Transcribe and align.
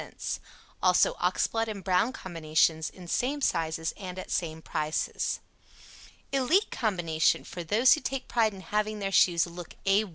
Also 0.81 1.13
Oxblood 1.21 1.67
and 1.67 1.83
Brown 1.83 2.11
Combinations 2.11 2.89
in 2.89 3.07
same 3.07 3.39
sizes 3.39 3.91
and 3.95 4.17
at 4.17 4.31
same 4.31 4.59
prices. 4.59 5.41
"ELITE" 6.31 6.71
Combination 6.71 7.43
for 7.43 7.63
those 7.63 7.93
who 7.93 8.01
take 8.01 8.27
pride 8.27 8.51
in 8.55 8.61
having 8.61 8.97
their 8.97 9.11
shoes 9.11 9.45
look 9.45 9.75
A 9.85 10.05
1. 10.05 10.09